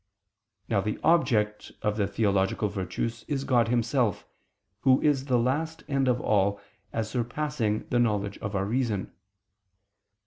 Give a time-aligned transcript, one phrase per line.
[0.67, 4.25] Now the object of the theological virtues is God Himself,
[4.79, 6.59] Who is the last end of all,
[6.91, 9.11] as surpassing the knowledge of our reason.